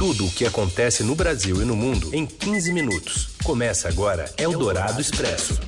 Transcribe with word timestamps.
Tudo 0.00 0.24
o 0.24 0.30
que 0.30 0.46
acontece 0.46 1.04
no 1.04 1.14
Brasil 1.14 1.60
e 1.60 1.64
no 1.66 1.76
mundo 1.76 2.08
em 2.14 2.24
15 2.24 2.72
minutos. 2.72 3.36
Começa 3.44 3.86
agora 3.86 4.32
Eldorado 4.38 4.98
Expresso. 4.98 5.60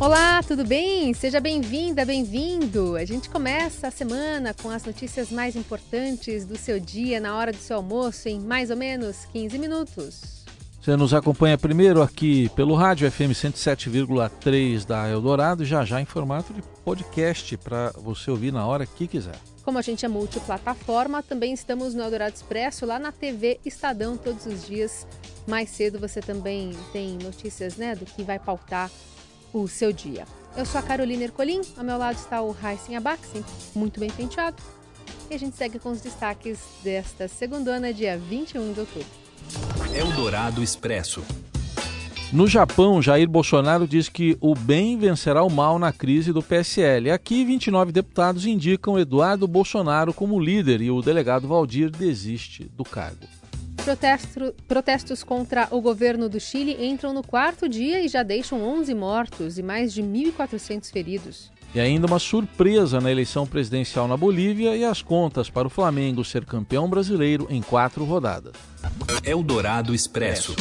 Olá, 0.00 0.42
tudo 0.42 0.64
bem? 0.64 1.14
Seja 1.14 1.38
bem-vinda, 1.38 2.04
bem-vindo. 2.04 2.96
A 2.96 3.04
gente 3.04 3.30
começa 3.30 3.86
a 3.86 3.90
semana 3.92 4.52
com 4.60 4.70
as 4.70 4.84
notícias 4.84 5.30
mais 5.30 5.54
importantes 5.54 6.44
do 6.44 6.58
seu 6.58 6.80
dia 6.80 7.20
na 7.20 7.36
hora 7.36 7.52
do 7.52 7.58
seu 7.58 7.76
almoço 7.76 8.28
em 8.28 8.40
mais 8.40 8.68
ou 8.68 8.76
menos 8.76 9.24
15 9.32 9.56
minutos. 9.56 10.44
Você 10.82 10.96
nos 10.96 11.14
acompanha 11.14 11.56
primeiro 11.56 12.02
aqui 12.02 12.48
pelo 12.56 12.74
rádio 12.74 13.08
FM 13.08 13.30
107,3 13.30 14.84
da 14.84 15.08
Eldorado, 15.08 15.64
já 15.64 15.84
já 15.84 16.00
em 16.00 16.04
formato 16.04 16.52
de 16.52 16.60
podcast 16.84 17.56
para 17.58 17.92
você 17.92 18.32
ouvir 18.32 18.52
na 18.52 18.66
hora 18.66 18.84
que 18.84 19.06
quiser. 19.06 19.38
Como 19.66 19.78
a 19.78 19.82
gente 19.82 20.04
é 20.04 20.08
multiplataforma, 20.08 21.24
também 21.24 21.52
estamos 21.52 21.92
no 21.92 22.00
Eldorado 22.00 22.36
Expresso, 22.36 22.86
lá 22.86 23.00
na 23.00 23.10
TV 23.10 23.58
Estadão, 23.64 24.16
todos 24.16 24.46
os 24.46 24.64
dias. 24.64 25.04
Mais 25.44 25.68
cedo 25.70 25.98
você 25.98 26.20
também 26.20 26.70
tem 26.92 27.18
notícias 27.18 27.76
né, 27.76 27.96
do 27.96 28.04
que 28.04 28.22
vai 28.22 28.38
pautar 28.38 28.88
o 29.52 29.66
seu 29.66 29.92
dia. 29.92 30.24
Eu 30.56 30.64
sou 30.64 30.78
a 30.78 30.82
Carolina 30.84 31.24
Ercolim, 31.24 31.62
ao 31.76 31.82
meu 31.82 31.98
lado 31.98 32.14
está 32.14 32.40
o 32.42 32.54
Heisen 32.64 32.96
Abaxi, 32.96 33.44
muito 33.74 33.98
bem 33.98 34.08
penteado. 34.08 34.62
E 35.28 35.34
a 35.34 35.38
gente 35.38 35.56
segue 35.56 35.80
com 35.80 35.90
os 35.90 36.00
destaques 36.00 36.60
desta 36.84 37.26
segunda 37.26 37.72
ano, 37.72 37.92
dia 37.92 38.16
21 38.16 38.72
de 38.72 38.78
outubro. 38.78 39.08
Eldorado 39.92 40.62
Expresso. 40.62 41.24
No 42.32 42.48
Japão, 42.48 43.00
Jair 43.00 43.28
Bolsonaro 43.28 43.86
diz 43.86 44.08
que 44.08 44.36
o 44.40 44.52
bem 44.52 44.98
vencerá 44.98 45.44
o 45.44 45.50
mal 45.50 45.78
na 45.78 45.92
crise 45.92 46.32
do 46.32 46.42
PSL. 46.42 47.10
Aqui, 47.12 47.44
29 47.44 47.92
deputados 47.92 48.44
indicam 48.44 48.98
Eduardo 48.98 49.46
Bolsonaro 49.46 50.12
como 50.12 50.40
líder 50.40 50.80
e 50.80 50.90
o 50.90 51.00
delegado 51.00 51.46
Valdir 51.46 51.88
desiste 51.88 52.64
do 52.76 52.82
cargo. 52.82 53.26
Protesto, 53.76 54.52
protestos 54.66 55.22
contra 55.22 55.68
o 55.70 55.80
governo 55.80 56.28
do 56.28 56.40
Chile 56.40 56.76
entram 56.84 57.14
no 57.14 57.22
quarto 57.22 57.68
dia 57.68 58.02
e 58.04 58.08
já 58.08 58.24
deixam 58.24 58.60
11 58.60 58.92
mortos 58.92 59.56
e 59.56 59.62
mais 59.62 59.92
de 59.94 60.02
1.400 60.02 60.90
feridos. 60.90 61.52
E 61.72 61.78
ainda 61.78 62.08
uma 62.08 62.18
surpresa 62.18 63.00
na 63.00 63.12
eleição 63.12 63.46
presidencial 63.46 64.08
na 64.08 64.16
Bolívia 64.16 64.76
e 64.76 64.84
as 64.84 65.00
contas 65.00 65.48
para 65.48 65.68
o 65.68 65.70
Flamengo 65.70 66.24
ser 66.24 66.44
campeão 66.44 66.90
brasileiro 66.90 67.46
em 67.48 67.62
quatro 67.62 68.04
rodadas. 68.04 68.54
Eldorado 69.22 69.94
Expresso. 69.94 70.56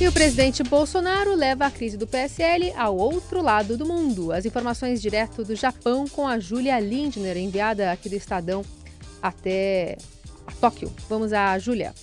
E 0.00 0.08
o 0.08 0.12
presidente 0.12 0.62
Bolsonaro 0.64 1.36
leva 1.36 1.66
a 1.66 1.70
crise 1.70 1.96
do 1.96 2.06
PSL 2.06 2.72
ao 2.72 2.96
outro 2.96 3.40
lado 3.40 3.76
do 3.76 3.86
mundo. 3.86 4.32
As 4.32 4.44
informações 4.44 5.00
direto 5.00 5.44
do 5.44 5.54
Japão 5.54 6.06
com 6.08 6.26
a 6.26 6.38
Júlia 6.38 6.80
Lindner, 6.80 7.36
enviada 7.36 7.92
aqui 7.92 8.08
do 8.08 8.16
Estadão 8.16 8.64
até 9.22 9.96
Tóquio. 10.60 10.92
Vamos 11.08 11.32
a 11.32 11.56
Júlia. 11.60 11.94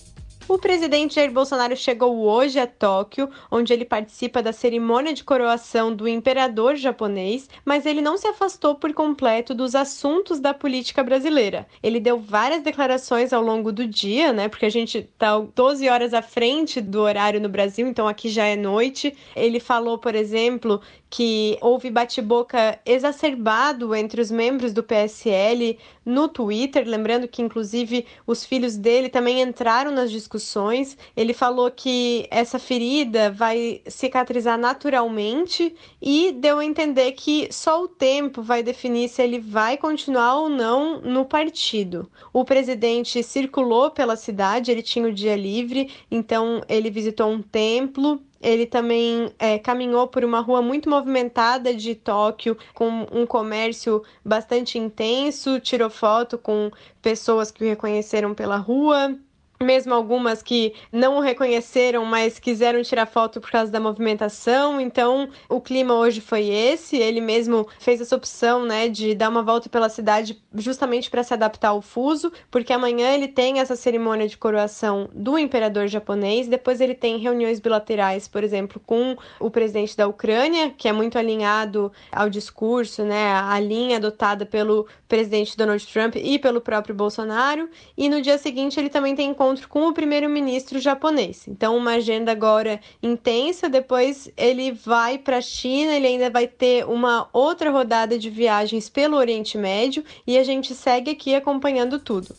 O 0.52 0.58
presidente 0.60 1.16
Jair 1.16 1.32
Bolsonaro 1.32 1.78
chegou 1.78 2.28
hoje 2.28 2.60
a 2.60 2.68
Tóquio, 2.68 3.30
onde 3.50 3.72
ele 3.72 3.86
participa 3.86 4.44
da 4.44 4.52
cerimônia 4.52 5.14
de 5.14 5.24
coroação 5.24 5.96
do 5.96 6.10
imperador 6.10 6.76
japonês, 6.76 7.50
mas 7.64 7.86
ele 7.86 8.02
não 8.02 8.18
se 8.18 8.28
afastou 8.28 8.76
por 8.76 8.94
completo 8.94 9.56
dos 9.56 9.76
assuntos 9.76 10.42
da 10.42 10.54
política 10.54 11.02
brasileira. 11.06 11.66
Ele 11.82 12.02
deu 12.02 12.20
várias 12.20 12.62
declarações 12.62 13.32
ao 13.32 13.42
longo 13.42 13.72
do 13.72 13.88
dia, 13.88 14.34
né? 14.34 14.50
Porque 14.50 14.66
a 14.66 14.70
gente 14.70 14.98
está 14.98 15.40
12 15.40 15.88
horas 15.88 16.14
à 16.14 16.22
frente 16.22 16.82
do 16.82 17.00
horário 17.00 17.40
no 17.40 17.48
Brasil, 17.48 17.88
então 17.88 18.06
aqui 18.06 18.28
já 18.28 18.44
é 18.44 18.58
noite. 18.58 19.16
Ele 19.34 19.58
falou, 19.58 20.00
por 20.00 20.16
exemplo, 20.16 20.82
que 21.12 21.58
houve 21.60 21.92
bate-boca 21.92 22.80
exacerbado 22.86 23.94
entre 23.94 24.22
os 24.22 24.32
membros 24.32 24.72
do 24.72 24.82
PSL 24.82 25.78
no 26.06 26.30
Twitter, 26.30 26.88
lembrando 26.88 27.28
que 27.28 27.42
inclusive 27.42 28.06
os 28.26 28.46
filhos 28.46 28.78
dele 28.78 29.10
também 29.10 29.42
entraram 29.42 29.92
nas 29.92 30.10
discussões. 30.10 30.98
Ele 31.16 31.34
falou 31.34 31.70
que 31.70 32.26
essa 32.32 32.58
ferida 32.58 33.30
vai 33.30 33.82
cicatrizar 33.88 34.58
naturalmente 34.58 35.76
e 36.02 36.32
deu 36.32 36.60
a 36.60 36.66
entender 36.66 37.12
que 37.12 37.50
só 37.52 37.84
o 37.84 37.90
tempo 37.90 38.42
vai 38.42 38.64
definir 38.64 39.10
se 39.10 39.22
ele 39.22 39.38
vai 39.38 39.78
continuar 39.78 40.38
ou 40.38 40.48
não 40.48 41.02
no 41.02 41.26
partido. 41.26 42.10
O 42.32 42.46
presidente 42.46 43.22
circulou 43.22 43.92
pela 43.92 44.16
cidade, 44.16 44.72
ele 44.72 44.82
tinha 44.82 45.10
o 45.10 45.14
dia 45.14 45.36
livre, 45.36 45.92
então 46.10 46.62
ele 46.70 46.90
visitou 46.90 47.30
um 47.30 47.42
templo 47.42 48.22
ele 48.42 48.66
também 48.66 49.32
é, 49.38 49.60
caminhou 49.60 50.08
por 50.08 50.24
uma 50.24 50.40
rua 50.40 50.62
muito 50.62 50.90
movimentada 50.90 51.74
de 51.74 51.96
Tóquio, 51.96 52.58
com 52.74 53.06
um 53.12 53.26
comércio 53.26 54.04
bastante 54.24 54.78
intenso, 54.78 55.60
tirou 55.60 55.90
foto 55.90 56.38
com 56.38 56.72
pessoas 57.02 57.52
que 57.52 57.64
o 57.64 57.68
reconheceram 57.68 58.34
pela 58.34 58.58
rua 58.58 59.18
mesmo 59.62 59.94
algumas 59.94 60.42
que 60.42 60.74
não 60.92 61.18
o 61.18 61.20
reconheceram, 61.20 62.06
mas 62.06 62.40
quiseram 62.40 62.82
tirar 62.82 63.06
foto 63.06 63.40
por 63.40 63.52
causa 63.52 63.72
da 63.72 63.80
movimentação. 63.80 64.80
Então, 64.80 65.30
o 65.50 65.60
clima 65.60 65.94
hoje 65.96 66.22
foi 66.22 66.48
esse. 66.50 66.98
Ele 66.98 67.22
mesmo 67.22 67.68
fez 67.80 68.02
essa 68.02 68.16
opção, 68.16 68.66
né, 68.66 68.88
de 68.88 69.14
dar 69.16 69.30
uma 69.30 69.44
volta 69.44 69.70
pela 69.70 69.90
cidade 69.90 70.42
justamente 70.56 71.10
para 71.10 71.24
se 71.24 71.34
adaptar 71.34 71.70
ao 71.70 71.82
fuso, 71.82 72.32
porque 72.50 72.74
amanhã 72.74 73.14
ele 73.14 73.28
tem 73.28 73.60
essa 73.60 73.76
cerimônia 73.76 74.28
de 74.28 74.38
coroação 74.38 75.10
do 75.14 75.38
imperador 75.38 75.88
japonês. 75.88 76.48
Depois 76.48 76.82
ele 76.82 76.96
tem 76.96 77.18
reuniões 77.18 77.60
bilaterais, 77.60 78.28
por 78.28 78.44
exemplo, 78.44 78.82
com 78.86 79.16
o 79.40 79.50
presidente 79.50 79.96
da 79.96 80.08
Ucrânia, 80.08 80.72
que 80.78 80.88
é 80.88 80.94
muito 80.94 81.18
alinhado 81.18 81.92
ao 82.12 82.30
discurso, 82.30 83.04
né, 83.04 83.34
a 83.34 83.60
linha 83.60 83.98
adotada 83.98 84.46
pelo 84.46 84.88
presidente 85.08 85.58
Donald 85.58 85.86
Trump 85.88 86.16
e 86.16 86.40
pelo 86.40 86.62
próprio 86.62 86.96
Bolsonaro. 86.96 87.70
E 87.98 88.10
no 88.10 88.22
dia 88.22 88.38
seguinte 88.38 88.80
ele 88.80 88.90
também 88.90 89.16
tem 89.16 89.30
encontro 89.30 89.51
encontro 89.52 89.68
com 89.68 89.88
o 89.88 89.94
primeiro-ministro 89.94 90.80
japonês. 90.80 91.48
Então, 91.48 91.76
uma 91.76 91.96
agenda 91.96 92.32
agora 92.32 92.80
intensa. 93.04 93.68
Depois, 93.68 94.30
ele 94.38 94.72
vai 94.72 95.18
para 95.18 95.38
a 95.38 95.42
China, 95.42 95.94
ele 95.94 96.08
ainda 96.08 96.30
vai 96.30 96.48
ter 96.48 96.86
uma 96.86 97.28
outra 97.34 97.70
rodada 97.70 98.18
de 98.18 98.30
viagens 98.30 98.90
pelo 98.90 99.18
Oriente 99.18 99.58
Médio 99.58 100.04
e 100.26 100.38
a 100.38 100.44
gente 100.44 100.74
segue 100.74 101.12
aqui 101.12 101.36
acompanhando 101.36 102.00
tudo. 102.00 102.34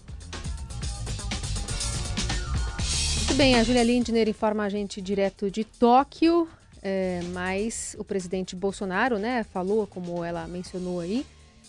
Muito 3.19 3.35
bem, 3.35 3.55
a 3.57 3.63
Julia 3.63 3.83
Lindner 3.83 4.29
informa 4.29 4.65
a 4.65 4.69
gente 4.69 5.01
direto 5.01 5.51
de 5.51 5.65
Tóquio, 5.65 6.49
é, 6.83 7.21
mas 7.33 7.97
o 7.99 8.05
presidente 8.05 8.55
Bolsonaro, 8.55 9.19
né, 9.19 9.45
falou, 9.53 9.87
como 9.87 10.23
ela 10.25 10.47
mencionou 10.47 11.01
aí, 11.01 11.25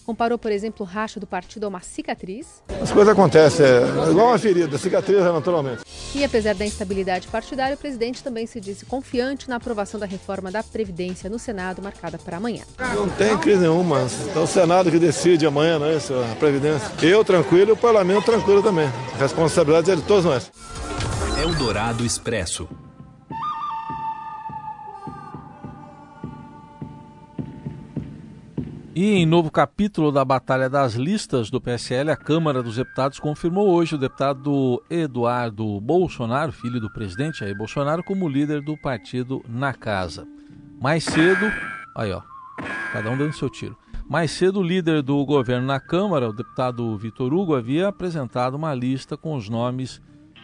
Comparou, 0.05 0.37
por 0.37 0.51
exemplo, 0.51 0.85
o 0.85 0.89
racha 0.89 1.19
do 1.19 1.25
partido 1.25 1.65
a 1.65 1.69
uma 1.69 1.81
cicatriz. 1.81 2.61
As 2.81 2.91
coisas 2.91 3.13
acontecem, 3.13 3.65
é 3.65 4.11
igual 4.11 4.27
uma 4.27 4.37
ferida, 4.37 4.77
cicatriza 4.77 5.31
naturalmente. 5.31 5.81
E 6.13 6.23
apesar 6.23 6.53
da 6.53 6.65
instabilidade 6.65 7.27
partidária, 7.27 7.75
o 7.75 7.77
presidente 7.77 8.23
também 8.23 8.45
se 8.45 8.59
disse 8.59 8.85
confiante 8.85 9.49
na 9.49 9.55
aprovação 9.55 9.99
da 9.99 10.05
reforma 10.05 10.51
da 10.51 10.61
Previdência 10.61 11.29
no 11.29 11.39
Senado, 11.39 11.81
marcada 11.81 12.17
para 12.17 12.37
amanhã. 12.37 12.63
Não 12.95 13.09
tem 13.09 13.37
crise 13.37 13.61
nenhuma. 13.61 14.07
É 14.35 14.39
o 14.39 14.47
Senado 14.47 14.91
que 14.91 14.99
decide 14.99 15.45
amanhã, 15.45 15.79
não 15.79 15.87
é 15.87 15.95
isso? 15.95 16.13
A 16.13 16.35
Previdência. 16.35 16.91
Eu 17.01 17.23
tranquilo 17.23 17.69
e 17.69 17.73
o 17.73 17.77
Parlamento 17.77 18.25
tranquilo 18.25 18.61
também. 18.61 18.87
A 19.15 19.17
responsabilidade 19.17 19.89
é 19.91 19.95
de 19.95 20.01
todos 20.01 20.25
nós. 20.25 20.51
Eldorado 21.41 22.05
Expresso. 22.05 22.67
E 28.95 29.15
em 29.15 29.25
novo 29.25 29.49
capítulo 29.49 30.11
da 30.11 30.23
Batalha 30.23 30.69
das 30.69 30.93
Listas 30.93 31.49
do 31.49 31.59
PSL, 31.59 32.11
a 32.11 32.15
Câmara 32.15 32.61
dos 32.61 32.75
Deputados 32.75 33.19
confirmou 33.19 33.67
hoje 33.69 33.95
o 33.95 33.97
deputado 33.97 34.83
Eduardo 34.87 35.81
Bolsonaro, 35.81 36.51
filho 36.51 36.79
do 36.79 36.93
presidente 36.93 37.39
Jair 37.39 37.57
Bolsonaro, 37.57 38.03
como 38.03 38.29
líder 38.29 38.61
do 38.61 38.77
partido 38.77 39.43
na 39.49 39.73
casa. 39.73 40.27
Mais 40.79 41.03
cedo, 41.03 41.51
aí 41.95 42.11
ó, 42.11 42.21
cada 42.91 43.09
um 43.09 43.17
dando 43.17 43.33
seu 43.33 43.49
tiro. 43.49 43.75
Mais 44.07 44.29
cedo, 44.29 44.59
o 44.59 44.63
líder 44.63 45.01
do 45.01 45.25
governo 45.25 45.65
na 45.65 45.79
Câmara, 45.79 46.29
o 46.29 46.33
deputado 46.33 46.95
Vitor 46.95 47.33
Hugo, 47.33 47.55
havia 47.55 47.87
apresentado 47.87 48.53
uma 48.53 48.75
lista 48.75 49.17
com 49.17 49.35
os 49.35 49.49
nomes 49.49 49.99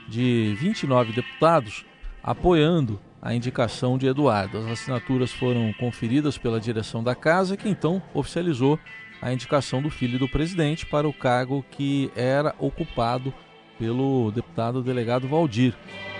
de 0.07 0.55
29 0.59 1.13
deputados 1.13 1.85
apoiando 2.23 2.99
a 3.21 3.33
indicação 3.33 3.97
de 3.97 4.07
Eduardo. 4.07 4.57
As 4.57 4.65
assinaturas 4.65 5.31
foram 5.31 5.73
conferidas 5.73 6.37
pela 6.37 6.59
direção 6.59 7.03
da 7.03 7.15
casa, 7.15 7.57
que 7.57 7.67
então 7.67 8.01
oficializou 8.13 8.79
a 9.21 9.33
indicação 9.33 9.81
do 9.81 9.89
filho 9.89 10.17
do 10.17 10.29
presidente 10.29 10.85
para 10.85 11.07
o 11.07 11.13
cargo 11.13 11.65
que 11.71 12.11
era 12.15 12.55
ocupado 12.57 13.33
pelo 13.77 14.31
deputado 14.31 14.81
delegado 14.81 15.27
Valdir. 15.27 15.73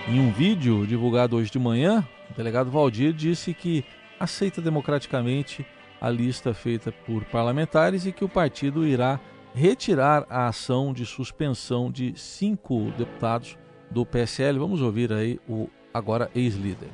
Em 0.08 0.20
um 0.20 0.32
vídeo 0.32 0.86
divulgado 0.86 1.36
hoje 1.36 1.50
de 1.50 1.58
manhã, 1.58 2.06
o 2.30 2.34
delegado 2.34 2.70
Valdir 2.70 3.12
disse 3.12 3.54
que 3.54 3.84
aceita 4.18 4.60
democraticamente 4.60 5.64
a 6.00 6.08
lista 6.08 6.54
feita 6.54 6.90
por 6.90 7.24
parlamentares 7.24 8.06
e 8.06 8.12
que 8.12 8.24
o 8.24 8.28
partido 8.28 8.86
irá 8.86 9.20
retirar 9.54 10.26
a 10.30 10.46
ação 10.46 10.92
de 10.92 11.04
suspensão 11.04 11.90
de 11.90 12.12
cinco 12.16 12.92
deputados 12.96 13.58
do 13.90 14.06
PSL. 14.06 14.58
Vamos 14.58 14.80
ouvir 14.80 15.12
aí 15.12 15.38
o 15.48 15.68
agora 15.92 16.30
ex-líder. 16.34 16.88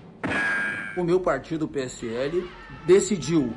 O 0.96 1.04
meu 1.04 1.20
partido, 1.20 1.68
PSL, 1.68 2.48
decidiu 2.86 3.52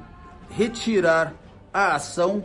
retirar 0.50 1.34
a 1.74 1.96
ação 1.96 2.44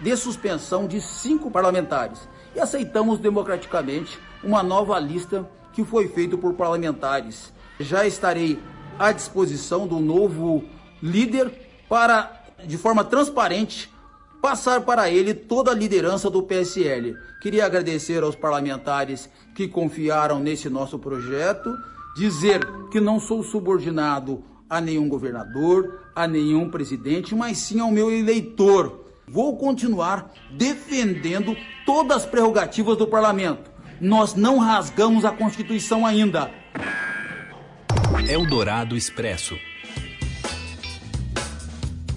de 0.00 0.16
suspensão 0.16 0.86
de 0.86 1.00
cinco 1.00 1.50
parlamentares 1.50 2.28
e 2.54 2.60
aceitamos 2.60 3.18
democraticamente 3.18 4.18
uma 4.42 4.62
nova 4.62 4.98
lista 4.98 5.48
que 5.72 5.84
foi 5.84 6.08
feita 6.08 6.36
por 6.36 6.54
parlamentares. 6.54 7.52
Já 7.78 8.06
estarei 8.06 8.58
à 8.98 9.12
disposição 9.12 9.86
do 9.86 10.00
novo 10.00 10.64
líder 11.02 11.52
para, 11.88 12.44
de 12.64 12.76
forma 12.76 13.04
transparente, 13.04 13.92
passar 14.40 14.80
para 14.80 15.08
ele 15.08 15.32
toda 15.32 15.70
a 15.70 15.74
liderança 15.74 16.28
do 16.28 16.42
PSL. 16.42 17.16
Queria 17.40 17.64
agradecer 17.64 18.22
aos 18.22 18.34
parlamentares 18.34 19.30
que 19.54 19.68
confiaram 19.68 20.40
nesse 20.40 20.68
nosso 20.68 20.98
projeto, 20.98 21.76
dizer 22.14 22.60
que 22.90 23.00
não 23.00 23.18
sou 23.18 23.42
subordinado 23.42 24.44
a 24.68 24.80
nenhum 24.80 25.08
governador, 25.08 26.00
a 26.14 26.26
nenhum 26.26 26.70
presidente, 26.70 27.34
mas 27.34 27.58
sim 27.58 27.80
ao 27.80 27.90
meu 27.90 28.10
eleitor. 28.10 29.04
Vou 29.26 29.56
continuar 29.56 30.32
defendendo 30.50 31.56
todas 31.86 32.18
as 32.18 32.26
prerrogativas 32.26 32.96
do 32.96 33.06
parlamento. 33.06 33.70
Nós 34.00 34.34
não 34.34 34.58
rasgamos 34.58 35.24
a 35.24 35.30
Constituição 35.30 36.04
ainda. 36.04 36.50
Eldorado 38.28 38.96
Expresso. 38.96 39.54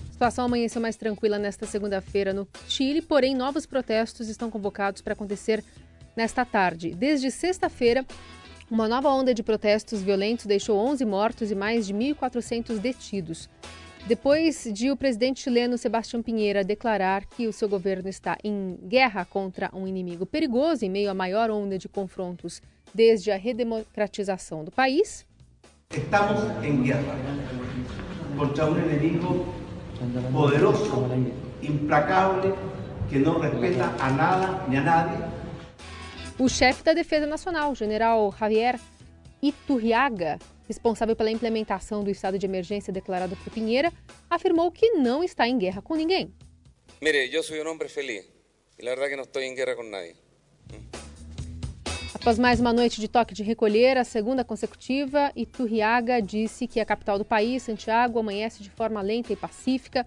A 0.09 0.12
situação 0.12 0.45
amanheceu 0.45 0.81
mais 0.81 0.95
tranquila 0.95 1.38
nesta 1.38 1.65
segunda-feira 1.65 2.33
no 2.33 2.47
Chile, 2.68 3.01
porém 3.01 3.36
novos 3.36 3.65
protestos 3.65 4.30
estão 4.30 4.50
convocados 4.50 5.01
para 5.01 5.13
acontecer 5.13 5.63
nesta 6.15 6.45
tarde. 6.45 6.95
Desde 6.95 7.30
sexta-feira, 7.30 8.06
uma 8.69 8.88
nova 8.88 9.09
onda 9.09 9.33
de 9.33 9.44
protestos 9.44 10.01
violentos 10.01 10.45
deixou 10.45 10.77
11 10.77 11.06
mortos 11.06 11.51
e 11.51 11.56
mais 11.56 11.85
de 11.85 11.94
1.400 11.94 12.79
detidos. 12.79 13.47
Depois 14.07 14.67
de 14.71 14.91
o 14.91 14.97
presidente 14.97 15.41
chileno 15.41 15.77
Sebastião 15.77 16.21
Pinheira 16.21 16.63
declarar 16.63 17.25
que 17.25 17.47
o 17.47 17.53
seu 17.53 17.67
governo 17.67 18.07
está 18.07 18.38
em 18.44 18.77
guerra 18.83 19.25
contra 19.25 19.69
um 19.73 19.88
inimigo 19.88 20.25
perigoso 20.25 20.85
em 20.85 20.89
meio 20.89 21.09
à 21.09 21.13
maior 21.13 21.50
onda 21.50 21.77
de 21.77 21.88
confrontos 21.88 22.62
desde 22.94 23.31
a 23.31 23.38
redemocratização 23.38 24.63
do 24.63 24.71
país. 24.71 25.25
Estamos 25.91 26.41
em 26.63 26.83
guerra 26.83 27.15
contra 28.38 28.65
um 28.65 28.77
inimigo 28.79 29.45
poderoso, 30.31 30.85
implacável, 31.61 32.56
que 33.09 33.19
não 33.19 33.39
respeita 33.39 33.85
a 34.00 34.09
nada 34.11 34.65
nem 34.68 34.79
a 34.79 34.83
nadie 34.83 35.44
o 36.37 36.49
chefe 36.49 36.83
da 36.83 36.93
Defesa 36.93 37.25
Nacional, 37.25 37.73
general 37.73 38.33
Javier 38.37 38.79
Iturriaga, 39.41 40.37
responsável 40.67 41.15
pela 41.15 41.31
implementação 41.31 42.03
do 42.03 42.09
estado 42.09 42.37
de 42.37 42.45
emergência 42.45 42.91
declarado 42.91 43.35
por 43.37 43.53
Pinheira, 43.53 43.91
afirmou 44.29 44.71
que 44.71 44.91
não 44.93 45.23
está 45.23 45.47
em 45.47 45.57
guerra 45.57 45.81
com 45.81 45.95
ninguém. 45.95 46.33
Mire, 47.01 47.33
eu 47.33 47.41
sou 47.41 47.55
um 47.55 47.69
homem 47.69 47.87
feliz 47.87 48.25
e 48.77 48.81
a 48.81 48.89
verdade 48.89 49.07
é 49.07 49.09
que 49.11 49.15
não 49.15 49.23
estou 49.23 49.41
em 49.41 49.55
guerra 49.55 49.75
com 49.75 49.83
ninguém. 49.83 50.15
Após 52.13 52.39
mais 52.39 52.59
uma 52.59 52.73
noite 52.73 52.99
de 52.99 53.07
toque 53.07 53.33
de 53.33 53.43
recolher, 53.43 53.97
a 53.97 54.03
segunda 54.03 54.43
consecutiva, 54.43 55.31
Iturriaga 55.35 56.21
disse 56.21 56.67
que 56.67 56.79
a 56.79 56.85
capital 56.85 57.17
do 57.17 57.25
país, 57.25 57.63
Santiago, 57.63 58.19
amanhece 58.19 58.63
de 58.63 58.69
forma 58.69 59.01
lenta 59.01 59.31
e 59.31 59.35
pacífica, 59.35 60.05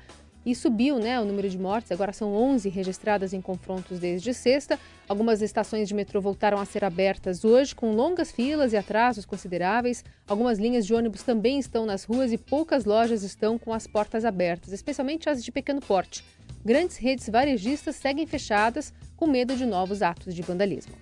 e 0.51 0.55
subiu 0.55 0.99
né, 0.99 1.21
o 1.21 1.27
número 1.27 1.47
de 1.47 1.59
mortes. 1.59 1.93
Agora 1.93 2.11
são 2.11 2.35
11 2.35 2.71
registradas 2.71 3.35
em 3.35 3.41
confrontos 3.41 3.99
desde 3.99 4.33
sexta. 4.33 4.81
Algumas 5.07 5.43
estações 5.43 5.87
de 5.87 5.95
metrô 5.95 6.23
voltaram 6.23 6.59
a 6.59 6.65
ser 6.65 6.87
abertas 6.87 7.45
hoje, 7.45 7.75
com 7.75 7.93
longas 7.93 8.33
filas 8.33 8.73
e 8.73 8.77
atrasos 8.79 9.27
consideráveis. 9.27 10.03
Algumas 10.27 10.59
linhas 10.59 10.87
de 10.87 10.95
ônibus 10.95 11.23
também 11.23 11.59
estão 11.59 11.85
nas 11.85 12.05
ruas 12.05 12.33
e 12.33 12.39
poucas 12.39 12.87
lojas 12.87 13.23
estão 13.23 13.59
com 13.59 13.75
as 13.75 13.87
portas 13.87 14.25
abertas, 14.25 14.73
especialmente 14.73 15.29
as 15.29 15.45
de 15.45 15.53
pequeno 15.53 15.83
porte. 15.83 16.25
Grandes 16.65 16.97
redes 16.97 17.29
varejistas 17.29 17.97
seguem 17.97 18.27
fechadas, 18.27 18.95
com 19.19 19.27
medo 19.27 19.55
de 19.55 19.67
novos 19.67 20.01
atos 20.01 20.35
de 20.35 20.41
vandalismo. 20.41 20.95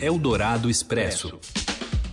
Eldorado 0.00 0.70
Expresso. 0.70 1.40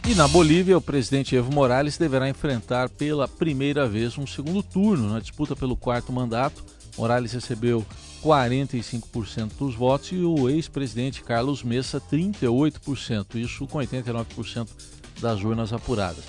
E 0.08 0.14
na 0.14 0.28
Bolívia, 0.28 0.78
o 0.78 0.82
presidente 0.82 1.36
Evo 1.36 1.52
Morales 1.52 1.98
deverá 1.98 2.30
enfrentar 2.30 2.90
pela 2.90 3.28
primeira 3.28 3.88
vez 3.88 4.16
um 4.20 4.28
segundo 4.28 4.62
turno 4.62 5.10
na 5.10 5.20
disputa 5.20 5.56
pelo 5.56 5.76
quarto 5.76 6.14
mandato. 6.14 6.64
Morales 6.96 7.34
recebeu 7.34 7.84
45% 8.24 9.54
dos 9.58 9.74
votos 9.74 10.12
e 10.12 10.18
o 10.18 10.48
ex-presidente 10.48 11.24
Carlos 11.24 11.64
Messa 11.64 12.00
38%, 12.00 13.36
isso 13.36 13.66
com 13.66 13.80
89% 13.80 14.68
das 15.20 15.44
urnas 15.44 15.74
apuradas. 15.74 16.24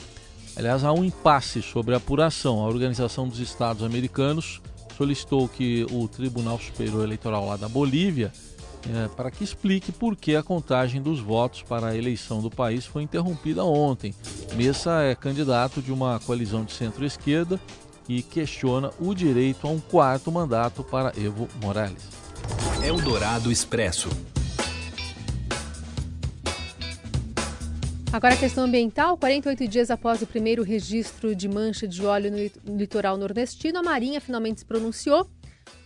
Aliás, 0.57 0.83
há 0.83 0.91
um 0.91 1.05
impasse 1.05 1.61
sobre 1.61 1.93
a 1.93 1.99
apuração. 1.99 2.61
A 2.61 2.69
Organização 2.69 3.29
dos 3.29 3.41
Estados 3.41 3.83
Americanos 3.83 4.63
solicitou 4.97 5.47
que 5.47 5.87
o 5.91 6.09
Tribunal 6.09 6.59
Superior 6.59 7.05
Eleitoral 7.05 7.47
lá 7.47 7.59
da 7.59 7.69
Bolívia 7.69 8.33
é, 8.95 9.09
para 9.09 9.31
que 9.31 9.43
explique 9.43 9.91
por 9.91 10.17
que 10.17 10.37
a 10.37 10.43
contagem 10.43 11.03
dos 11.03 11.21
votos 11.21 11.63
para 11.63 11.89
a 11.89 11.97
eleição 11.97 12.41
do 12.41 12.51
país 12.51 12.85
foi 12.87 13.03
interrompida 13.03 13.65
ontem. 13.65 14.15
Messa 14.55 15.03
é 15.03 15.15
candidato 15.15 15.83
de 15.83 15.93
uma 15.93 16.21
coalizão 16.21 16.65
de 16.65 16.73
centro-esquerda 16.73 17.61
e 18.09 18.23
questiona 18.23 18.91
o 19.01 19.15
direito 19.15 19.67
a 19.67 19.71
um 19.71 19.81
quarto 19.81 20.31
mandato 20.31 20.85
para 20.85 21.13
Evo 21.17 21.49
Morales. 21.61 22.09
Eldorado 22.85 23.51
Expresso. 23.51 24.09
Agora 28.13 28.35
a 28.35 28.37
questão 28.37 28.65
ambiental. 28.65 29.19
48 29.19 29.69
dias 29.69 29.91
após 29.91 30.23
o 30.23 30.27
primeiro 30.27 30.63
registro 30.63 31.35
de 31.35 31.49
mancha 31.49 31.87
de 31.87 32.05
óleo 32.05 32.31
no 32.65 32.77
litoral 32.77 33.17
nordestino, 33.17 33.79
a 33.79 33.83
Marinha 33.83 34.21
finalmente 34.21 34.61
se 34.61 34.65
pronunciou 34.65 35.29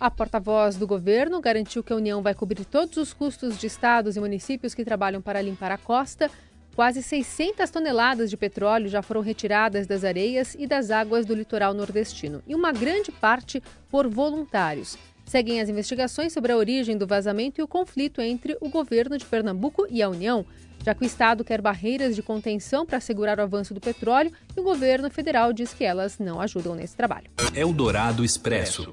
a 0.00 0.10
porta-voz 0.10 0.76
do 0.76 0.86
governo 0.86 1.42
garantiu 1.42 1.84
que 1.84 1.92
a 1.92 1.96
União 1.96 2.22
vai 2.22 2.32
cobrir 2.32 2.64
todos 2.64 2.96
os 2.96 3.12
custos 3.12 3.58
de 3.58 3.66
estados 3.66 4.16
e 4.16 4.20
municípios 4.20 4.74
que 4.74 4.82
trabalham 4.82 5.20
para 5.20 5.42
limpar 5.42 5.70
a 5.70 5.76
costa. 5.76 6.30
Quase 6.74 7.02
600 7.02 7.68
toneladas 7.68 8.30
de 8.30 8.36
petróleo 8.36 8.88
já 8.88 9.02
foram 9.02 9.20
retiradas 9.20 9.86
das 9.86 10.02
areias 10.02 10.56
e 10.58 10.66
das 10.66 10.90
águas 10.90 11.26
do 11.26 11.34
litoral 11.34 11.74
nordestino, 11.74 12.42
e 12.46 12.54
uma 12.54 12.72
grande 12.72 13.12
parte 13.12 13.62
por 13.90 14.08
voluntários. 14.08 14.96
Seguem 15.26 15.60
as 15.60 15.68
investigações 15.68 16.32
sobre 16.32 16.52
a 16.52 16.56
origem 16.56 16.96
do 16.96 17.06
vazamento 17.06 17.60
e 17.60 17.62
o 17.62 17.68
conflito 17.68 18.22
entre 18.22 18.56
o 18.60 18.70
governo 18.70 19.18
de 19.18 19.26
Pernambuco 19.26 19.86
e 19.90 20.02
a 20.02 20.08
União, 20.08 20.46
já 20.82 20.94
que 20.94 21.02
o 21.02 21.06
Estado 21.06 21.44
quer 21.44 21.60
barreiras 21.60 22.16
de 22.16 22.22
contenção 22.22 22.86
para 22.86 22.96
assegurar 22.96 23.38
o 23.38 23.42
avanço 23.42 23.74
do 23.74 23.80
petróleo 23.80 24.32
e 24.56 24.60
o 24.60 24.64
governo 24.64 25.10
federal 25.10 25.52
diz 25.52 25.74
que 25.74 25.84
elas 25.84 26.18
não 26.18 26.40
ajudam 26.40 26.74
nesse 26.74 26.96
trabalho. 26.96 27.30
Eldorado 27.54 28.24
Expresso. 28.24 28.90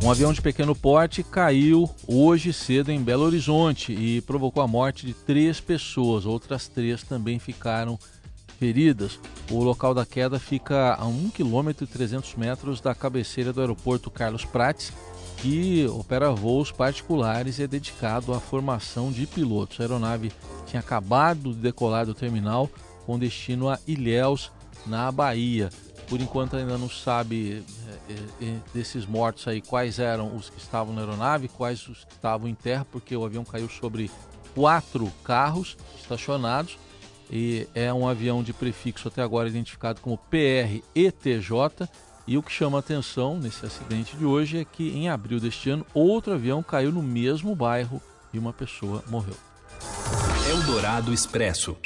Um 0.00 0.10
avião 0.12 0.32
de 0.32 0.40
pequeno 0.40 0.76
porte 0.76 1.24
caiu 1.24 1.90
hoje 2.06 2.52
cedo 2.52 2.90
em 2.90 3.02
Belo 3.02 3.24
Horizonte 3.24 3.92
e 3.92 4.20
provocou 4.20 4.62
a 4.62 4.68
morte 4.68 5.04
de 5.04 5.12
três 5.12 5.60
pessoas. 5.60 6.24
Outras 6.24 6.68
três 6.68 7.02
também 7.02 7.38
ficaram 7.40 7.98
feridas. 8.58 9.18
O 9.50 9.62
local 9.62 9.92
da 9.94 10.06
queda 10.06 10.38
fica 10.38 10.94
a 10.94 11.04
1 11.04 11.30
km 11.30 11.70
e 11.82 11.86
300 11.86 12.36
metros 12.36 12.80
da 12.80 12.94
cabeceira 12.94 13.52
do 13.52 13.60
aeroporto 13.60 14.10
Carlos 14.10 14.44
Prates, 14.44 14.92
que 15.38 15.86
opera 15.88 16.30
voos 16.30 16.70
particulares 16.70 17.58
e 17.58 17.64
é 17.64 17.66
dedicado 17.66 18.32
à 18.32 18.40
formação 18.40 19.10
de 19.10 19.26
pilotos. 19.26 19.80
A 19.80 19.82
aeronave 19.82 20.32
tinha 20.66 20.80
acabado 20.80 21.52
de 21.52 21.60
decolar 21.60 22.06
do 22.06 22.14
terminal 22.14 22.70
com 23.04 23.18
destino 23.18 23.68
a 23.68 23.78
Ilhéus, 23.86 24.52
na 24.86 25.10
Bahia. 25.10 25.70
Por 26.08 26.20
enquanto 26.20 26.56
ainda 26.56 26.78
não 26.78 26.88
sabe 26.88 27.62
desses 28.72 29.06
mortos 29.06 29.46
aí 29.46 29.60
quais 29.60 29.98
eram 29.98 30.34
os 30.34 30.48
que 30.50 30.58
estavam 30.58 30.94
na 30.94 31.02
aeronave, 31.02 31.48
quais 31.48 31.86
os 31.88 32.04
que 32.04 32.12
estavam 32.12 32.48
em 32.48 32.54
terra, 32.54 32.86
porque 32.90 33.16
o 33.16 33.24
avião 33.24 33.44
caiu 33.44 33.68
sobre 33.68 34.10
quatro 34.54 35.10
carros 35.22 35.76
estacionados 35.98 36.78
e 37.30 37.66
é 37.74 37.92
um 37.92 38.08
avião 38.08 38.42
de 38.42 38.52
prefixo 38.52 39.08
até 39.08 39.22
agora 39.22 39.48
identificado 39.48 40.00
como 40.00 40.18
PRETJ. 40.18 41.88
E 42.26 42.36
o 42.36 42.42
que 42.42 42.52
chama 42.52 42.78
atenção 42.78 43.38
nesse 43.38 43.64
acidente 43.64 44.14
de 44.16 44.24
hoje 44.24 44.58
é 44.58 44.64
que 44.64 44.90
em 44.90 45.08
abril 45.08 45.40
deste 45.40 45.70
ano 45.70 45.86
outro 45.94 46.34
avião 46.34 46.62
caiu 46.62 46.92
no 46.92 47.02
mesmo 47.02 47.54
bairro 47.54 48.02
e 48.32 48.38
uma 48.38 48.52
pessoa 48.52 49.02
morreu. 49.08 49.36
Eldorado 50.46 51.12
Expresso. 51.12 51.76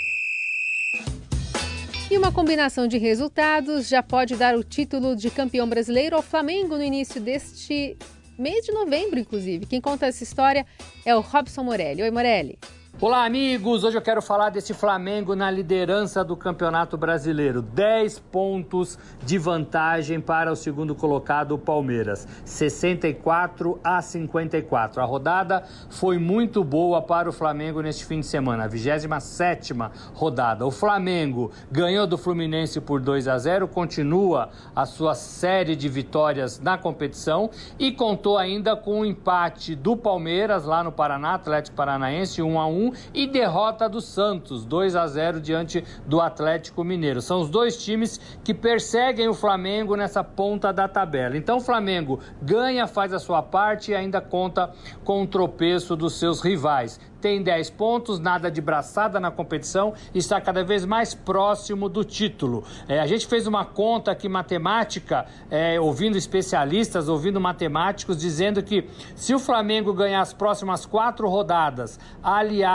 E 2.13 2.19
uma 2.19 2.31
combinação 2.31 2.87
de 2.87 2.99
resultados 2.99 3.89
já 3.89 4.03
pode 4.03 4.37
dar 4.37 4.55
o 4.55 4.63
título 4.63 5.17
de 5.17 5.31
campeão 5.31 5.67
brasileiro 5.67 6.15
ao 6.15 6.21
Flamengo 6.21 6.77
no 6.77 6.83
início 6.83 7.19
deste 7.19 7.97
mês 8.39 8.67
de 8.67 8.71
novembro, 8.71 9.19
inclusive. 9.19 9.65
Quem 9.65 9.81
conta 9.81 10.05
essa 10.05 10.23
história 10.23 10.67
é 11.07 11.17
o 11.17 11.21
Robson 11.21 11.65
Morelli. 11.65 12.03
Oi, 12.03 12.11
Morelli. 12.11 12.59
Olá, 13.05 13.25
amigos! 13.25 13.83
Hoje 13.83 13.99
eu 13.99 14.01
quero 14.01 14.23
falar 14.23 14.51
desse 14.51 14.73
Flamengo 14.73 15.35
na 15.35 15.51
liderança 15.51 16.23
do 16.23 16.37
Campeonato 16.37 16.97
Brasileiro. 16.97 17.61
10 17.61 18.21
pontos 18.21 18.97
de 19.27 19.39
vantagem 19.39 20.21
para 20.21 20.53
o 20.53 20.55
segundo 20.55 20.95
colocado, 20.95 21.51
o 21.51 21.59
Palmeiras. 21.59 22.29
64 22.45 23.81
a 23.83 24.01
54. 24.01 25.03
A 25.03 25.05
rodada 25.05 25.65
foi 25.91 26.17
muito 26.17 26.63
boa 26.63 27.03
para 27.03 27.29
o 27.29 27.33
Flamengo 27.33 27.83
neste 27.83 28.05
fim 28.05 28.21
de 28.21 28.27
semana, 28.27 28.67
a 28.67 28.69
27 28.69 29.75
rodada. 30.15 30.65
O 30.65 30.71
Flamengo 30.71 31.51
ganhou 31.73 32.07
do 32.07 32.17
Fluminense 32.17 32.81
por 32.81 33.01
2 33.01 33.27
a 33.27 33.37
0, 33.37 33.67
continua 33.67 34.51
a 34.77 34.87
sua 34.87 35.17
série 35.17 35.75
de 35.75 35.89
vitórias 35.89 36.61
na 36.61 36.79
competição 36.79 37.51
e 37.81 37.91
contou 37.91 38.39
ainda 38.39 38.77
com 38.77 39.01
o 39.01 39.05
empate 39.05 39.75
do 39.75 39.97
Palmeiras 39.97 40.65
lá 40.65 40.85
no 40.85 40.93
Paraná, 40.93 41.35
Atlético 41.35 41.75
Paranaense, 41.75 42.41
1 42.41 42.61
a 42.61 42.67
1 42.69 42.92
e 43.15 43.27
derrota 43.27 43.89
do 43.89 44.01
Santos, 44.01 44.65
2 44.65 44.97
a 44.97 45.07
0 45.07 45.41
diante 45.41 45.85
do 46.07 46.21
Atlético 46.21 46.85
Mineiro. 46.85 47.21
São 47.21 47.41
os 47.41 47.51
dois 47.51 47.83
times 47.83 48.19
que 48.45 48.55
perseguem 48.55 49.29
o 49.29 49.35
Flamengo 49.35 49.97
nessa 49.97 50.23
ponta 50.25 50.73
da 50.73 50.89
tabela. 50.89 51.37
Então 51.37 51.59
o 51.59 51.61
Flamengo 51.61 52.21
ganha, 52.41 52.87
faz 52.87 53.13
a 53.13 53.19
sua 53.19 53.43
parte 53.43 53.91
e 53.91 53.95
ainda 53.95 54.21
conta 54.21 54.73
com 55.05 55.23
o 55.23 55.27
tropeço 55.27 55.97
dos 55.97 56.19
seus 56.19 56.41
rivais 56.41 56.99
tem 57.23 57.41
10 57.41 57.71
pontos, 57.71 58.19
nada 58.19 58.51
de 58.51 58.61
braçada 58.61 59.21
na 59.21 59.31
competição 59.31 59.95
está 60.13 60.41
cada 60.41 60.65
vez 60.65 60.85
mais 60.85 61.15
próximo 61.15 61.89
do 61.89 62.03
título. 62.05 62.65
É, 62.89 62.99
a 62.99 63.07
gente 63.07 63.29
fez 63.29 63.47
uma 63.47 63.65
conta 63.65 64.11
aqui 64.11 64.29
matemática, 64.29 65.25
é, 65.49 65.81
ouvindo 65.81 66.19
especialistas, 66.19 67.09
ouvindo 67.09 67.41
matemáticos, 67.41 68.19
dizendo 68.19 68.61
que 68.61 68.89
se 69.15 69.33
o 69.33 69.39
Flamengo 69.39 69.95
ganhar 69.95 70.21
as 70.21 70.35
próximas 70.35 70.85
quatro 70.85 71.29
rodadas, 71.29 71.99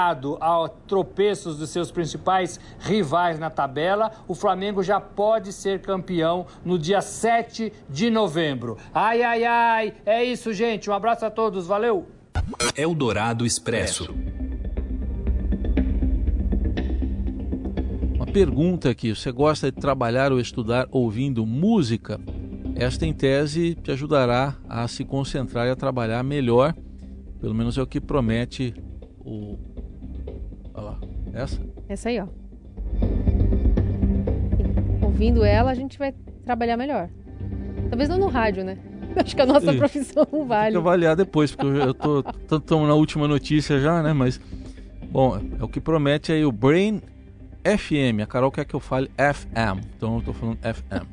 aliado 0.08 0.38
a 0.40 0.70
tropeços 0.88 1.58
dos 1.58 1.70
seus 1.70 1.92
principais 1.92 2.60
rivais 2.80 3.40
na 3.40 3.50
tabela, 3.50 4.12
o 4.28 4.34
Flamengo 4.34 4.82
já 4.82 5.00
pode 5.00 5.52
ser 5.52 5.82
campeão 5.82 6.46
no 6.64 6.80
dia 6.80 7.02
7 7.02 7.74
de 7.90 8.10
novembro. 8.10 8.78
Ai, 8.94 9.22
ai, 9.22 9.44
ai, 9.44 9.94
é 10.06 10.24
isso, 10.24 10.54
gente. 10.54 10.90
Um 10.90 10.94
abraço 10.94 11.26
a 11.26 11.30
todos, 11.30 11.68
valeu! 11.68 12.08
Eldorado 12.76 13.46
Expresso. 13.46 14.14
Uma 18.16 18.26
pergunta 18.26 18.90
aqui: 18.90 19.14
você 19.14 19.32
gosta 19.32 19.72
de 19.72 19.80
trabalhar 19.80 20.32
ou 20.32 20.40
estudar 20.40 20.88
ouvindo 20.92 21.46
música? 21.46 22.20
Esta, 22.76 23.08
em 23.08 23.14
tese, 23.14 23.74
te 23.74 23.92
ajudará 23.92 24.56
a 24.70 24.88
se 24.88 25.04
concentrar 25.04 25.68
e 25.68 25.72
a 25.72 25.76
trabalhar 25.76 26.24
melhor. 26.24 26.76
Pelo 27.40 27.56
menos 27.56 27.78
é 27.78 27.82
o 27.82 27.88
que 27.88 28.00
promete 28.00 28.74
o. 29.28 29.58
Essa? 31.38 31.62
Essa 31.88 32.10
aí, 32.10 32.20
ó. 32.20 32.28
Ouvindo 35.04 35.44
ela, 35.44 35.70
a 35.70 35.76
gente 35.76 36.00
vai 36.00 36.12
trabalhar 36.44 36.76
melhor. 36.78 37.10
Talvez 37.90 38.10
não 38.10 38.18
no 38.18 38.28
rádio, 38.28 38.64
né? 38.64 38.78
Acho 39.16 39.36
que 39.36 39.42
a 39.42 39.46
nossa 39.46 39.72
Sim. 39.72 39.78
profissão 39.78 40.28
não 40.32 40.48
vale. 40.48 40.74
Tem 40.74 40.82
que 40.82 40.88
avaliar 40.88 41.16
depois, 41.16 41.54
porque 41.54 41.80
eu 41.80 41.94
tô 41.94 42.24
tanto 42.48 42.80
na 42.88 42.96
última 42.96 43.28
notícia 43.28 43.80
já, 43.80 44.02
né? 44.02 44.14
Mas, 44.14 44.42
bom, 45.12 45.40
é 45.60 45.64
o 45.64 45.68
que 45.68 45.80
promete 45.80 46.32
aí 46.32 46.44
o 46.44 46.52
Brain 46.52 47.02
FM. 47.64 48.24
A 48.24 48.26
Carol 48.26 48.52
quer 48.52 48.66
que 48.66 48.74
eu 48.74 48.80
fale 48.80 49.08
FM, 49.18 49.86
então 49.96 50.16
eu 50.16 50.22
tô 50.24 50.34
falando 50.34 50.58
FM. 50.58 51.06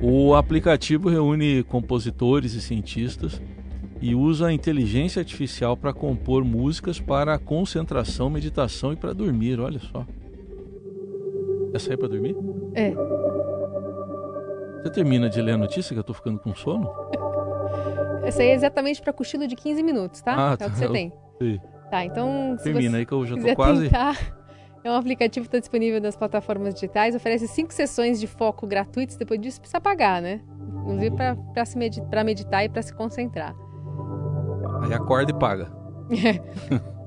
O 0.00 0.34
aplicativo 0.34 1.10
reúne 1.10 1.62
compositores 1.64 2.54
e 2.54 2.60
cientistas 2.62 3.40
e 4.00 4.14
usa 4.14 4.46
a 4.46 4.52
inteligência 4.52 5.20
artificial 5.20 5.76
para 5.76 5.92
compor 5.92 6.44
músicas 6.44 7.00
para 7.00 7.38
concentração, 7.38 8.30
meditação 8.30 8.92
e 8.92 8.96
para 8.96 9.12
dormir. 9.12 9.60
Olha 9.60 9.80
só. 9.80 10.06
Essa 11.74 11.90
aí 11.90 11.94
é 11.94 11.96
para 11.96 12.08
dormir? 12.08 12.36
É. 12.74 12.92
Você 14.82 14.90
termina 14.90 15.28
de 15.28 15.42
ler 15.42 15.52
a 15.52 15.58
notícia 15.58 15.92
que 15.92 15.98
eu 15.98 16.04
tô 16.04 16.14
ficando 16.14 16.38
com 16.38 16.54
sono? 16.54 16.90
Essa 18.24 18.42
aí 18.42 18.48
é 18.48 18.54
exatamente 18.54 19.00
para 19.00 19.12
cochilo 19.12 19.46
de 19.46 19.56
15 19.56 19.82
minutos, 19.82 20.20
tá? 20.20 20.34
Ah, 20.36 20.56
é 20.58 20.66
o 20.66 20.70
que 20.70 20.76
você 20.76 20.86
tá. 20.86 20.92
tem. 20.92 21.12
Sim. 21.40 21.60
Tá, 21.90 22.04
então. 22.04 22.56
Termina 22.62 22.98
aí 22.98 23.06
que 23.06 23.12
eu 23.12 23.24
já 23.24 23.36
tô 23.36 23.54
quase. 23.54 23.84
Tentar, 23.84 24.16
é 24.84 24.90
um 24.90 24.94
aplicativo 24.94 25.44
que 25.44 25.48
está 25.48 25.58
disponível 25.58 26.00
nas 26.00 26.16
plataformas 26.16 26.74
digitais, 26.74 27.14
oferece 27.14 27.48
cinco 27.48 27.72
sessões 27.72 28.20
de 28.20 28.26
foco 28.26 28.66
gratuitos, 28.66 29.16
depois 29.16 29.40
disso 29.40 29.60
precisa 29.60 29.80
pagar, 29.80 30.20
né? 30.20 30.40
Inclusive 30.82 31.16
para 31.16 31.36
med 31.76 32.24
meditar 32.24 32.64
e 32.64 32.68
para 32.68 32.82
se 32.82 32.94
concentrar. 32.94 33.54
Aí 34.82 34.92
acorda 34.92 35.30
e 35.30 35.34
paga. 35.34 35.70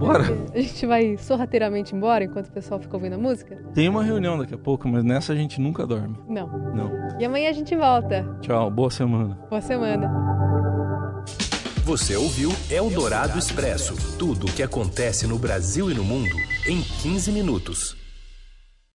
Bora. 0.00 0.24
A 0.54 0.60
gente 0.60 0.86
vai 0.86 1.18
sorrateiramente 1.18 1.94
embora 1.94 2.24
enquanto 2.24 2.46
o 2.46 2.52
pessoal 2.52 2.80
fica 2.80 2.96
ouvindo 2.96 3.14
a 3.14 3.18
música? 3.18 3.56
Tem 3.74 3.86
uma 3.86 4.02
reunião 4.02 4.38
daqui 4.38 4.54
a 4.54 4.58
pouco, 4.58 4.88
mas 4.88 5.04
nessa 5.04 5.34
a 5.34 5.36
gente 5.36 5.60
nunca 5.60 5.86
dorme. 5.86 6.16
Não. 6.26 6.48
Não. 6.74 6.90
E 7.20 7.24
amanhã 7.24 7.50
a 7.50 7.52
gente 7.52 7.76
volta. 7.76 8.26
Tchau, 8.40 8.70
boa 8.70 8.90
semana. 8.90 9.38
Boa 9.50 9.60
semana. 9.60 10.10
Você 11.84 12.16
ouviu 12.16 12.50
Eldorado 12.70 13.38
Expresso 13.38 14.16
tudo 14.16 14.46
o 14.46 14.52
que 14.52 14.62
acontece 14.62 15.26
no 15.26 15.38
Brasil 15.38 15.90
e 15.90 15.94
no 15.94 16.04
mundo 16.04 16.34
em 16.66 16.80
15 16.80 17.30
minutos. 17.32 17.99